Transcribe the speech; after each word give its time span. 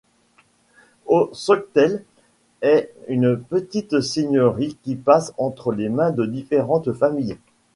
Au 1.05 1.29
Stockel 1.31 2.03
est 2.63 2.91
une 3.07 3.37
petite 3.39 4.01
seigneurie 4.01 4.75
qui 4.81 4.95
passe 4.95 5.31
entre 5.37 5.71
les 5.73 5.89
mains 5.89 6.09
de 6.09 6.25
différentes 6.25 6.91
familles. 6.91 7.37